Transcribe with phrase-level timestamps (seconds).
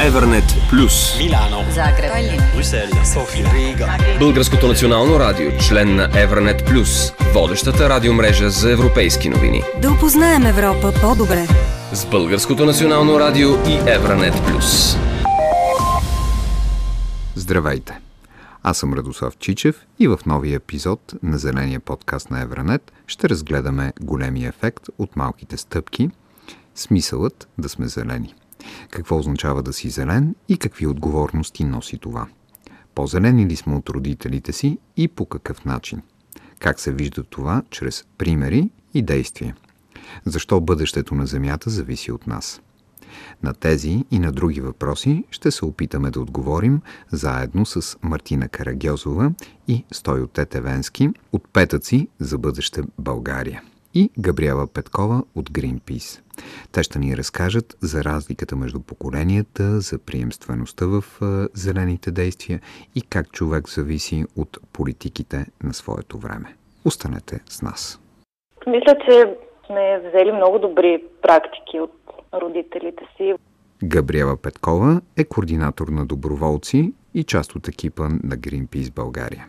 [0.00, 1.18] Evernet Плюс.
[1.18, 2.12] Милано, Загреб,
[2.54, 3.88] Брюсел, София, Рига.
[4.18, 9.62] Българското национално радио, член на Evernet Плюс, водещата радиомрежа за европейски новини.
[9.82, 11.46] Да опознаем Европа по-добре.
[11.92, 14.96] С Българското национално радио и Evernet Плюс.
[17.34, 17.98] Здравейте!
[18.62, 23.92] Аз съм Радослав Чичев и в новия епизод на Зеления подкаст на Евранет ще разгледаме
[24.00, 26.10] големия ефект от малките стъпки,
[26.74, 28.34] смисълът да сме зелени.
[28.90, 32.26] Какво означава да си зелен и какви отговорности носи това?
[32.94, 36.02] По-зелени ли сме от родителите си и по какъв начин?
[36.58, 39.56] Как се вижда това чрез примери и действия?
[40.24, 42.60] Защо бъдещето на Земята зависи от нас?
[43.42, 46.80] На тези и на други въпроси ще се опитаме да отговорим
[47.12, 49.32] заедно с Мартина Карагьозова
[49.68, 53.62] и Стойо Тетевенски от Петъци за бъдеще България
[53.94, 56.20] и Габриела Петкова от Greenpeace.
[56.72, 61.04] Те ще ни разкажат за разликата между поколенията, за приемствеността в
[61.54, 62.60] зелените действия
[62.94, 66.56] и как човек зависи от политиките на своето време.
[66.84, 68.00] Останете с нас.
[68.66, 71.92] Мисля, че сме взели много добри практики от
[72.34, 73.34] родителите си.
[73.84, 79.46] Габриела Петкова е координатор на доброволци и част от екипа на Greenpeace България.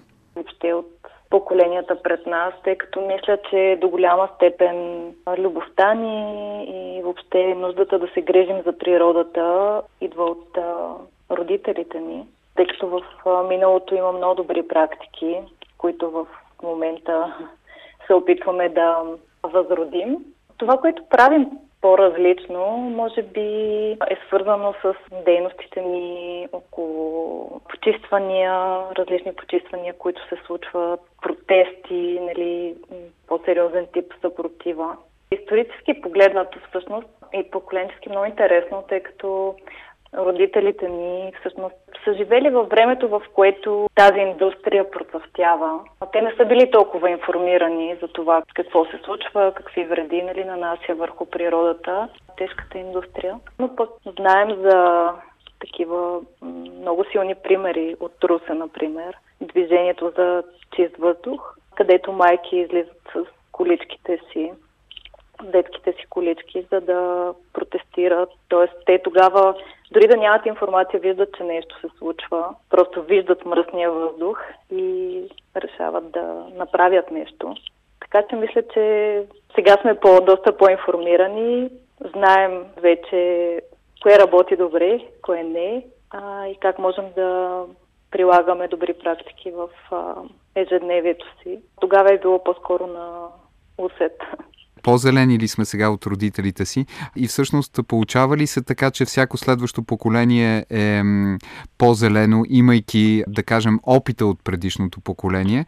[1.32, 5.06] Поколенията пред нас, тъй като мисля, че до голяма степен
[5.38, 10.58] любовта ни и въобще нуждата да се грежим за природата идва от
[11.32, 13.02] родителите ни, тъй като в
[13.50, 15.38] миналото има много добри практики,
[15.78, 16.28] които в
[16.64, 17.36] момента
[18.08, 18.98] се опитваме да
[19.44, 20.18] възродим.
[20.58, 21.48] Това, което правим
[21.82, 23.42] по-различно, може би
[23.92, 24.94] е свързано с
[25.26, 28.54] дейностите ни около почиствания,
[28.98, 32.76] различни почиствания, които се случват, протести, нали,
[33.28, 34.98] по-сериозен тип съпротива.
[35.32, 39.56] Исторически погледнато всъщност и поколенчески много интересно, тъй като
[40.18, 45.80] родителите ни всъщност са живели във времето, в което тази индустрия процъфтява.
[46.12, 50.96] Те не са били толкова информирани за това какво се случва, какви вреди нали, нанася
[50.96, 53.40] върху природата, тежката индустрия.
[53.60, 55.10] Но пък знаем за
[55.60, 56.22] такива
[56.80, 59.18] много силни примери от Русе, например.
[59.42, 60.44] Движението за
[60.76, 64.52] чист въздух, където майки излизат с количките си
[65.44, 68.30] детските си колички, за да протестират.
[68.50, 69.56] Тоест, те тогава,
[69.92, 72.56] дори да нямат информация, виждат, че нещо се случва.
[72.70, 75.24] Просто виждат мръсния въздух и
[75.56, 77.56] решават да направят нещо.
[78.00, 79.24] Така че мисля, че
[79.56, 81.70] сега сме по, доста по-информирани.
[82.16, 83.62] Знаем вече
[84.02, 87.62] кое работи добре, кое не а, и как можем да
[88.12, 90.16] прилагаме добри практики в а,
[90.56, 91.60] ежедневието си.
[91.80, 93.28] Тогава е било по-скоро на
[93.78, 94.22] усет
[94.84, 99.38] по-зелени ли сме сега от родителите си и всъщност получава ли се така, че всяко
[99.38, 101.02] следващо поколение е
[101.78, 105.66] по-зелено, имайки, да кажем, опита от предишното поколение?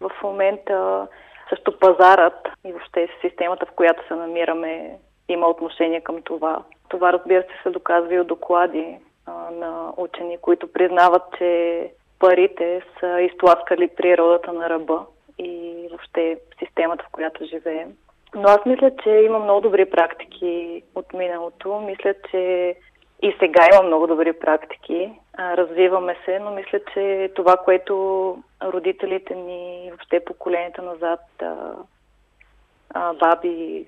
[0.00, 1.06] В момента
[1.48, 4.90] също пазарът и въобще системата, в която се намираме,
[5.28, 6.62] има отношение към това.
[6.88, 8.96] Това, разбира се, се доказва и от доклади
[9.26, 15.06] а, на учени, които признават, че парите са изтласкали природата на ръба
[15.38, 17.92] и въобще системата, в която живеем.
[18.34, 21.80] Но аз мисля, че има много добри практики от миналото.
[21.80, 22.74] Мисля, че
[23.22, 25.12] и сега има много добри практики.
[25.38, 31.20] Развиваме се, но мисля, че това, което родителите ни, въобще поколенията назад,
[33.18, 33.86] баби,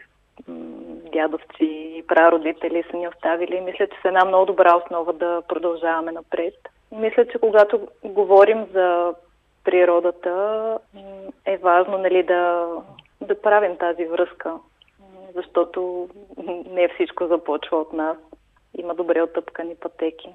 [1.13, 1.65] дядовци
[1.99, 6.55] и прародители са ни оставили, мисля, че са една много добра основа да продължаваме напред.
[6.93, 9.15] Мисля, че когато говорим за
[9.65, 10.79] природата,
[11.47, 12.67] е важно нали, да
[13.23, 14.55] да правим тази връзка,
[15.35, 16.09] защото
[16.67, 18.17] не всичко започва от нас.
[18.79, 20.29] Има добре отъпкани пътеки.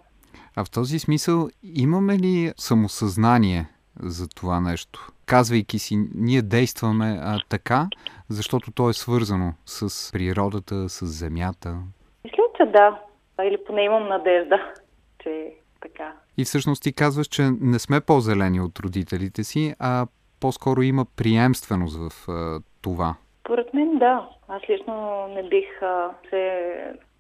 [0.55, 3.65] А в този смисъл имаме ли самосъзнание
[3.99, 5.07] за това нещо?
[5.25, 7.87] Казвайки си, ние действаме а, така,
[8.29, 11.77] защото то е свързано с природата, с земята.
[12.23, 12.99] Мисля, че да.
[13.43, 14.73] Или поне имам надежда,
[15.23, 16.13] че така.
[16.37, 20.07] И всъщност ти казваш, че не сме по-зелени от родителите си, а
[20.39, 23.15] по-скоро има приемственост в а, това?
[23.43, 24.29] Поред мен да.
[24.47, 26.43] Аз лично не бих а, се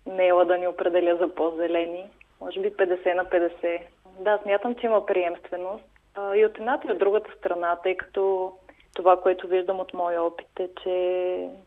[0.05, 2.03] неела да ни определя за по-зелени.
[2.41, 3.81] Може би 50 на 50.
[4.19, 5.83] Да, смятам, че има приемственост.
[6.15, 8.51] А, и от едната и от другата страна, тъй като
[8.95, 10.95] това, което виждам от моя опит е, че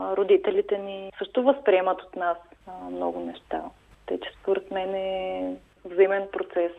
[0.01, 3.63] родителите ни също възприемат от нас а, много неща.
[4.07, 5.55] Тъй, че според мен е
[5.85, 6.73] взаимен процес.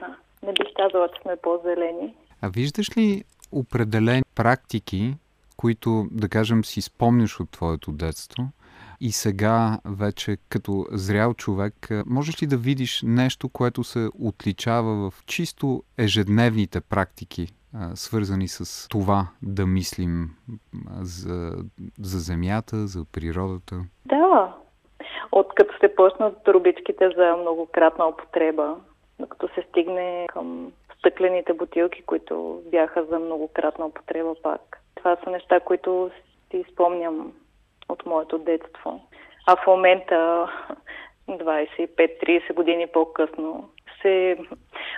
[0.44, 2.16] Не бих казала, че сме по-зелени.
[2.42, 5.14] А виждаш ли определени практики,
[5.62, 8.44] които, да кажем, си спомняш от твоето детство
[9.02, 15.25] и сега вече като зрял човек, можеш ли да видиш нещо, което се отличава в
[15.25, 17.48] чисто ежедневните практики
[17.96, 20.30] свързани с това да мислим
[21.02, 21.52] за,
[22.00, 23.75] за земята, за природата?
[24.06, 24.56] Да.
[25.31, 28.75] От като се почнат трубичките за многократна употреба,
[29.19, 34.81] докато се стигне към стъклените бутилки, които бяха за многократна употреба пак.
[35.01, 36.12] Това са неща, които
[36.51, 37.33] си спомням
[37.89, 39.01] от моето детство.
[39.48, 40.48] А в момента,
[41.30, 43.69] 25-30 години по-късно,
[44.01, 44.38] се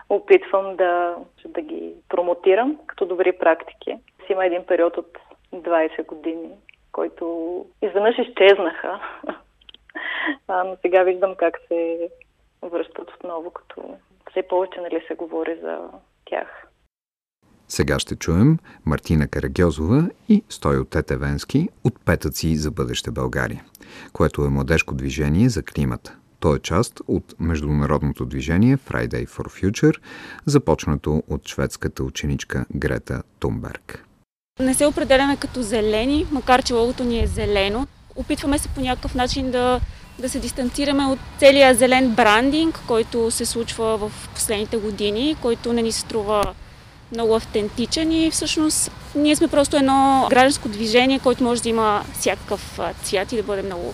[0.09, 1.15] опитвам да,
[1.45, 3.97] да ги промотирам като добри практики.
[4.29, 5.17] Има един период от
[5.53, 6.49] 20 години,
[6.91, 8.99] който изведнъж изчезнаха.
[10.47, 12.09] А, но сега виждам как се
[12.61, 13.97] връщат отново, като
[14.29, 15.89] все повече нали, се говори за
[16.25, 16.67] тях.
[17.73, 23.63] Сега ще чуем Мартина Карагьозова и Стойо Тетевенски от Петъци за бъдеще България,
[24.11, 26.15] което е младежко движение за климата.
[26.39, 29.97] То е част от международното движение Friday for Future,
[30.45, 34.05] започнато от шведската ученичка Грета Тумберг.
[34.59, 37.87] Не се определяме като зелени, макар че логото ни е зелено.
[38.15, 39.79] Опитваме се по някакъв начин да,
[40.19, 45.81] да се дистанцираме от целия зелен брандинг, който се случва в последните години, който не
[45.81, 46.53] ни се струва
[47.13, 52.79] много автентичен и всъщност ние сме просто едно гражданско движение, което може да има всякакъв
[53.03, 53.93] цвят и да бъде много,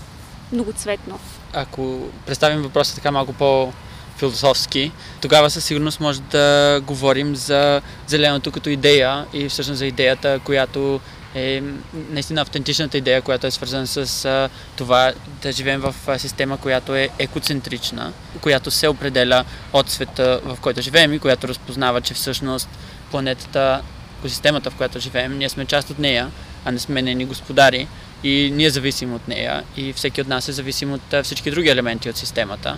[0.51, 1.19] много цветно
[1.53, 3.73] ако представим въпроса така малко по
[4.17, 10.39] философски, тогава със сигурност може да говорим за зеленото като идея и всъщност за идеята,
[10.43, 10.99] която
[11.35, 11.63] е
[11.93, 18.13] наистина автентичната идея, която е свързана с това да живеем в система, която е екоцентрична,
[18.41, 22.69] която се определя от света, в който живеем и която разпознава, че всъщност
[23.11, 23.81] планетата,
[24.19, 26.31] екосистемата, в която живеем, ние сме част от нея,
[26.65, 27.87] а не сме нейни господари
[28.23, 32.09] и ние зависим от нея и всеки от нас е зависим от всички други елементи
[32.09, 32.77] от системата.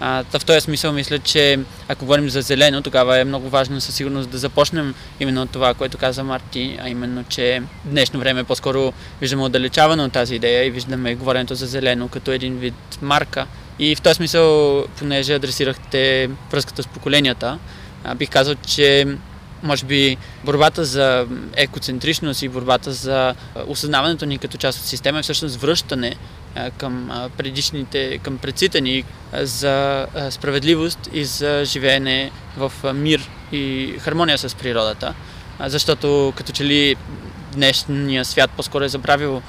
[0.00, 1.58] А, в този смисъл мисля, че
[1.88, 5.74] ако говорим за зелено, тогава е много важно със сигурност да започнем именно от това,
[5.74, 10.70] което каза Марти, а именно, че днешно време по-скоро виждаме отдалечаване от тази идея и
[10.70, 13.46] виждаме говоренето за зелено като един вид марка.
[13.78, 17.58] И в този смисъл, понеже адресирахте връзката с поколенията,
[18.16, 19.06] бих казал, че
[19.62, 21.26] може би борбата за
[21.56, 23.34] екоцентричност и борбата за
[23.66, 26.16] осъзнаването ни като част от система е всъщност връщане
[26.76, 34.54] към предишните, към предците ни за справедливост и за живеене в мир и хармония с
[34.54, 35.14] природата.
[35.60, 36.96] Защото като че ли
[37.52, 39.42] днешния свят по-скоро е забравил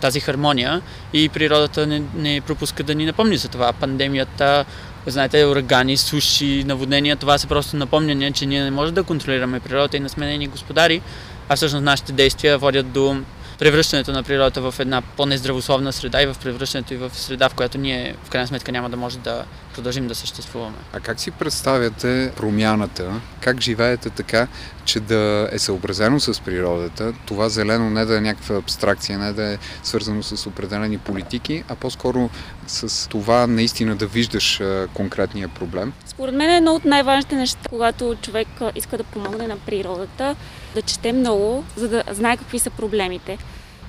[0.00, 3.72] тази хармония и природата не, не пропуска да ни напомни за това.
[3.72, 4.64] Пандемията
[5.10, 9.96] знаете, урагани, суши, наводнения, това са просто напомняния, че ние не можем да контролираме природата
[9.96, 11.00] и не сме нейни господари,
[11.48, 13.16] а всъщност нашите действия водят до
[13.58, 17.78] превръщането на природата в една по-нездравословна среда и в превръщането и в среда, в която
[17.78, 19.44] ние в крайна сметка няма да може да
[19.74, 20.76] продължим да съществуваме.
[20.92, 23.20] А как си представяте промяната?
[23.40, 24.46] Как живеете така,
[24.84, 27.12] че да е съобразено с природата?
[27.26, 31.74] Това зелено не да е някаква абстракция, не да е свързано с определени политики, а
[31.74, 32.30] по-скоро
[32.66, 34.60] с това наистина да виждаш
[34.94, 35.92] конкретния проблем?
[36.06, 40.36] Според мен е едно от най-важните неща, когато човек иска да помогне на природата,
[40.76, 43.38] да чете много, за да знае какви са проблемите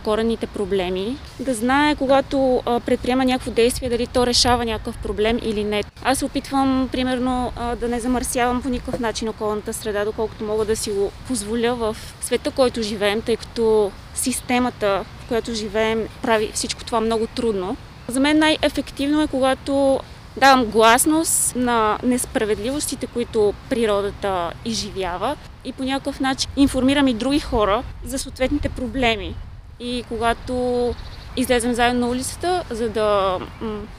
[0.03, 5.83] корените проблеми, да знае когато предприема някакво действие, дали то решава някакъв проблем или не.
[6.03, 10.91] Аз опитвам, примерно, да не замърсявам по никакъв начин околната среда, доколкото мога да си
[10.91, 17.01] го позволя в света, който живеем, тъй като системата, в която живеем, прави всичко това
[17.01, 17.77] много трудно.
[18.07, 19.99] За мен най-ефективно е, когато
[20.37, 27.83] давам гласност на несправедливостите, които природата изживява и по някакъв начин информирам и други хора
[28.05, 29.35] за съответните проблеми.
[29.79, 30.95] И когато
[31.37, 33.37] излезем заедно на улицата, за да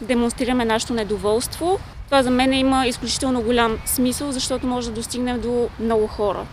[0.00, 5.68] демонстрираме нашето недоволство, това за мен има изключително голям смисъл, защото може да достигнем до
[5.80, 6.47] много хора.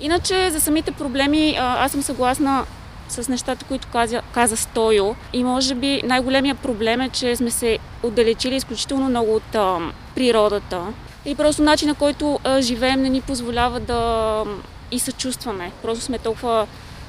[0.00, 2.64] Иначе за самите проблеми аз съм съгласна
[3.08, 5.16] с нещата, които каза, каза Стойо.
[5.32, 9.78] И може би най-големия проблем е, че сме се отдалечили изключително много от а,
[10.14, 10.80] природата.
[11.24, 14.44] И просто начина, който а, живеем, не ни позволява да
[14.90, 15.72] и съчувстваме.
[15.82, 16.66] Просто сме толкова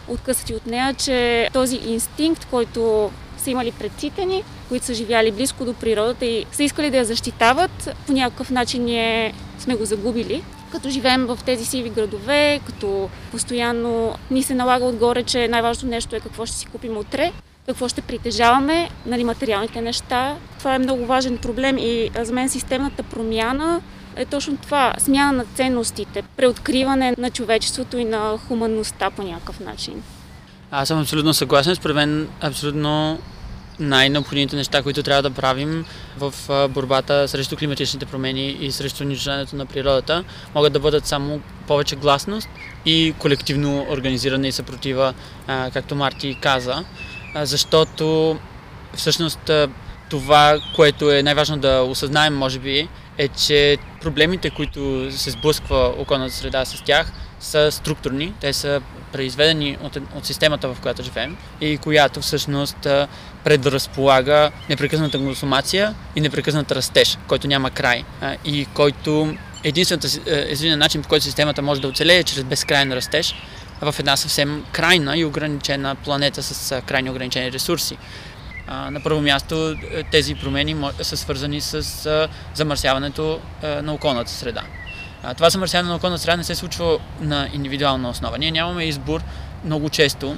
[0.07, 5.65] откъсати от нея, че този инстинкт, който са имали предците ни, които са живяли близко
[5.65, 10.43] до природата и са искали да я защитават, по някакъв начин ние сме го загубили.
[10.75, 16.15] Като живеем в тези сиви градове, като постоянно ни се налага отгоре, че най-важното нещо
[16.15, 17.31] е какво ще си купим утре,
[17.65, 20.35] какво ще притежаваме, нали, материалните неща.
[20.59, 23.81] Това е много важен проблем и за мен системната промяна
[24.15, 30.03] е точно това смяна на ценностите, преоткриване на човечеството и на хуманността по някакъв начин.
[30.71, 31.75] Аз съм абсолютно съгласен.
[31.75, 33.19] Според мен абсолютно
[33.79, 35.85] най-необходимите неща, които трябва да правим
[36.17, 36.33] в
[36.69, 40.23] борбата срещу климатичните промени и срещу унищожаването на природата,
[40.55, 42.49] могат да бъдат само повече гласност
[42.85, 45.13] и колективно организиране и съпротива,
[45.47, 46.83] както Марти каза,
[47.35, 48.37] защото
[48.93, 49.51] всъщност
[50.09, 56.33] това, което е най-важно да осъзнаем, може би, е, че проблемите, които се сблъсква околната
[56.33, 57.11] среда с тях,
[57.45, 58.33] са структурни.
[58.41, 62.87] Те са произведени от, от системата, в която живеем и която всъщност
[63.43, 68.03] предразполага непрекъсната консумация и непрекъснат растеж, който няма край
[68.45, 73.35] и който единствената единственият начин, по който системата може да оцелее е чрез безкрайен растеж
[73.81, 77.97] в една съвсем крайна и ограничена планета с крайни ограничени ресурси.
[78.67, 79.75] На първо място
[80.11, 84.61] тези промени са свързани с замърсяването на околната среда.
[85.33, 88.37] Това замърсяване на околната среда не се случва на индивидуална основа.
[88.37, 89.21] Ние нямаме избор
[89.65, 90.37] много често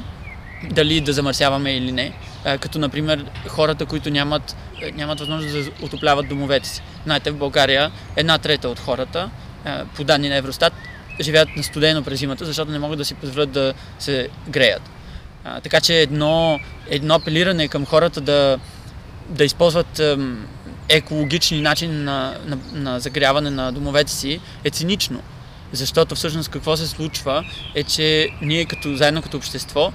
[0.71, 2.13] дали да замърсяваме или не.
[2.59, 4.55] Като, например, хората, които нямат,
[4.93, 6.81] нямат възможност да отопляват домовете си.
[7.03, 9.29] Знаете, в България една трета от хората,
[9.95, 10.73] по данни на Евростат,
[11.21, 14.81] живеят на студено през зимата, защото не могат да си позволят да се греят.
[15.63, 18.59] Така че едно, едно апелиране към хората да,
[19.29, 20.01] да използват
[20.89, 25.21] екологични начини на, на, на загряване на домовете си е цинично.
[25.71, 27.43] Защото всъщност какво се случва
[27.75, 29.93] е, че ние като, заедно като общество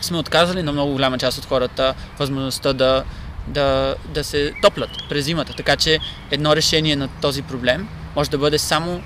[0.00, 3.04] сме отказали на много голяма част от хората възможността да,
[3.46, 5.52] да, да се топлят през зимата.
[5.56, 5.98] Така че
[6.30, 9.02] едно решение на този проблем може да бъде само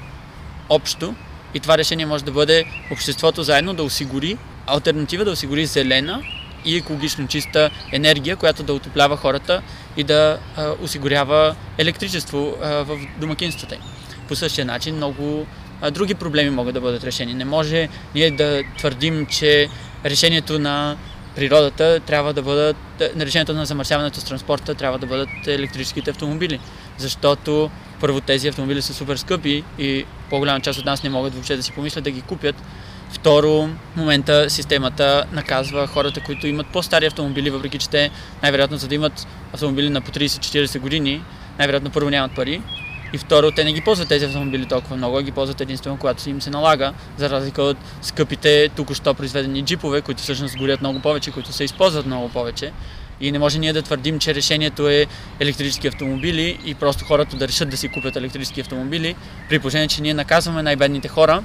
[0.69, 1.15] общо
[1.55, 6.23] и това решение може да бъде обществото заедно да осигури альтернатива, да осигури зелена
[6.65, 9.63] и екологично чиста енергия, която да отоплява хората
[9.97, 13.81] и да а, осигурява електричество а, в домакинствата им.
[14.29, 15.47] По същия начин много
[15.81, 17.35] а, други проблеми могат да бъдат решени.
[17.35, 19.69] Не може ние да твърдим, че
[20.05, 20.97] решението на
[21.37, 22.77] природата трябва да бъдат,
[23.17, 26.61] на решението на замърсяването с транспорта трябва да бъдат електрическите автомобили.
[26.99, 27.71] Защото
[28.01, 31.63] първо тези автомобили са супер скъпи и по-голяма част от нас не могат въобще да
[31.63, 32.57] си помислят да ги купят.
[33.13, 38.11] Второ, в момента системата наказва хората, които имат по-стари автомобили, въпреки че те
[38.43, 41.23] най-вероятно за да имат автомобили на по 30-40 години,
[41.59, 42.63] най-вероятно първо нямат пари.
[43.13, 46.43] И второ, те не ги ползват тези автомобили толкова много, ги ползват единствено когато им
[46.43, 51.53] се налага, за разлика от скъпите току-що произведени джипове, които всъщност горят много повече, които
[51.53, 52.73] се използват много повече.
[53.21, 55.07] И не може ние да твърдим, че решението е
[55.41, 59.17] електрически автомобили и просто хората да решат да си купят електрически автомобили,
[59.49, 61.43] при положение, че ние наказваме най-бедните хора,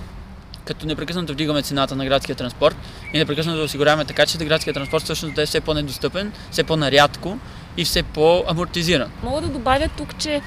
[0.67, 2.75] като непрекъснато вдигаме цената на градския транспорт
[3.13, 7.37] и непрекъснато осигуряваме така, че градския транспорт всъщност да е все по-недостъпен, все по-нарядко
[7.77, 9.11] и все по-амортизиран.
[9.23, 10.41] Мога да добавя тук, че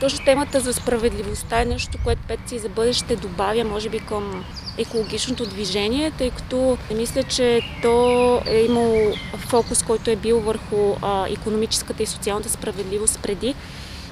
[0.00, 4.44] точно темата за справедливостта е нещо, което Петци за бъдеще добавя, може би, към
[4.78, 11.26] екологичното движение, тъй като мисля, че то е имало фокус, който е бил върху а,
[11.28, 13.54] економическата и социалната справедливост преди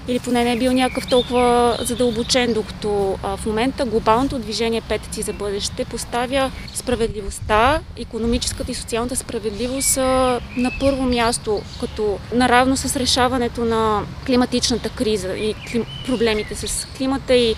[0.09, 5.33] или поне не е бил някакъв толкова задълбочен, докато в момента глобалното движение Петици за
[5.33, 14.03] бъдеще поставя справедливостта, економическата и социалната справедливост на първо място, като наравно с решаването на
[14.27, 15.85] климатичната криза и клим...
[16.07, 17.55] проблемите с климата и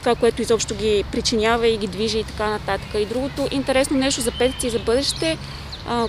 [0.00, 2.88] това, което изобщо ги причинява и ги движи и така нататък.
[2.98, 5.38] И другото интересно нещо за Петици за бъдеще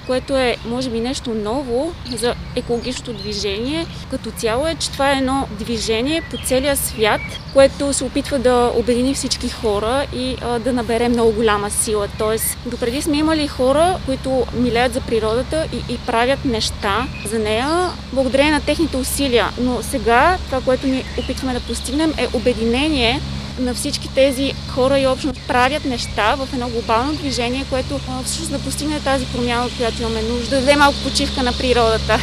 [0.07, 3.85] което е, може би, нещо ново за екологичното движение.
[4.11, 7.21] Като цяло е, че това е едно движение по целия свят,
[7.53, 12.07] което се опитва да обедини всички хора и а, да набере много голяма сила.
[12.17, 17.89] Тоест, допреди сме имали хора, които милеят за природата и, и правят неща за нея,
[18.13, 19.49] благодарение на техните усилия.
[19.61, 23.21] Но сега това, което ни опитваме да постигнем е обединение
[23.59, 28.59] на всички тези хора и общност правят неща в едно глобално движение, което всъщност да
[28.59, 32.19] постигне тази промяна, от която имаме нужда, да даде малко почивка на природата.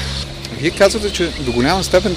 [0.60, 2.16] Вие казвате, че до голяма степен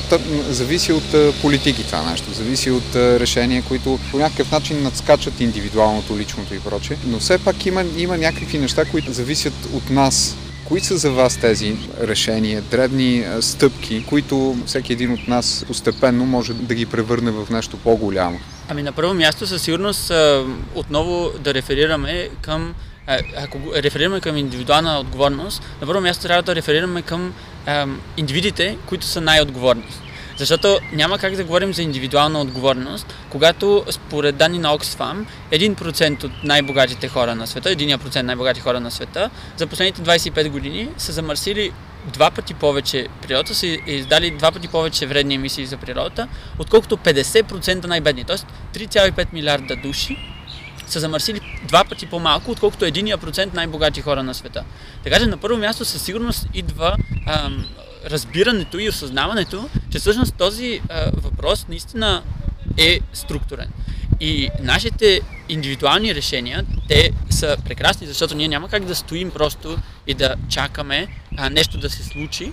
[0.50, 6.54] зависи от политики това нещо, зависи от решения, които по някакъв начин надскачат индивидуалното, личното
[6.54, 6.98] и прочее.
[7.08, 10.36] Но все пак има, има някакви неща, които зависят от нас
[10.68, 16.54] Кои са за вас тези решения, дребни стъпки, които всеки един от нас постепенно може
[16.54, 18.40] да ги превърне в нещо по-голямо?
[18.70, 20.12] Ами на първо място със сигурност
[20.76, 22.76] отново да реферираме към
[23.38, 27.34] ако реферираме към индивидуална отговорност, на първо място трябва да реферираме към
[28.18, 29.84] индивидите, които са най-отговорни.
[30.38, 36.32] Защото няма как да говорим за индивидуална отговорност, когато според данни на Oxfam 1% от
[36.44, 41.72] най-богатите хора на света, 1% най-богати хора на света, за последните 25 години са замърсили
[42.14, 46.28] два пъти повече природата, са издали два пъти повече вредни емисии за природата,
[46.60, 48.24] отколкото 50% най-бедни.
[48.24, 50.18] Тоест 3,5 милиарда души
[50.88, 54.64] са замърсили два пъти по-малко, отколкото единия процент най-богати хора на света.
[55.04, 56.96] Така че на първо място със сигурност идва
[57.28, 57.66] ам,
[58.10, 62.24] разбирането и осъзнаването, че всъщност този а, въпрос наистина
[62.78, 63.68] е структурен.
[64.20, 70.14] И нашите индивидуални решения, те са прекрасни, защото ние няма как да стоим просто и
[70.14, 72.52] да чакаме а, нещо да се случи.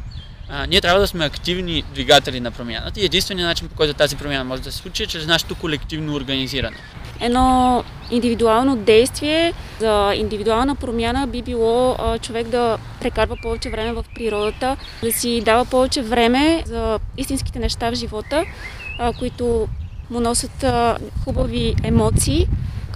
[0.48, 4.16] А, ние трябва да сме активни двигатели на промяната и единственият начин по който тази
[4.16, 6.76] промяна може да се случи е чрез нашето колективно организиране.
[7.24, 14.76] Едно индивидуално действие за индивидуална промяна би било човек да прекарва повече време в природата,
[15.02, 18.44] да си дава повече време за истинските неща в живота,
[19.18, 19.68] които
[20.10, 20.64] му носят
[21.24, 22.48] хубави емоции,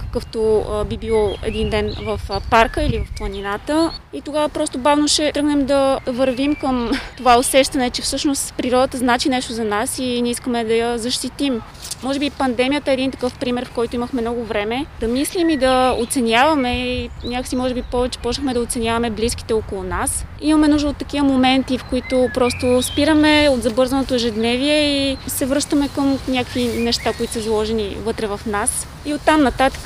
[0.09, 3.91] какъвто би било един ден в парка или в планината.
[4.13, 9.29] И тогава просто бавно ще тръгнем да вървим към това усещане, че всъщност природата значи
[9.29, 11.61] нещо за нас и ние искаме да я защитим.
[12.03, 15.57] Може би пандемията е един такъв пример, в който имахме много време да мислим и
[15.57, 20.25] да оценяваме и някакси може би повече почнахме да оценяваме близките около нас.
[20.41, 25.89] Имаме нужда от такива моменти, в които просто спираме от забързаното ежедневие и се връщаме
[25.95, 28.87] към някакви неща, които са заложени вътре в нас.
[29.05, 29.81] И оттам нататък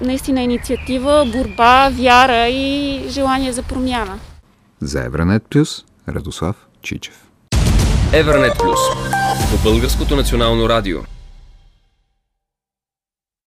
[0.00, 4.18] наистина инициатива, борба, вяра и желание за промяна.
[4.80, 7.14] За Евранет Плюс, Радослав Чичев.
[8.12, 8.78] Евранет Плюс
[9.50, 10.98] по Българското национално радио.